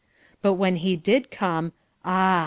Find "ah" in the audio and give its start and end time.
2.03-2.39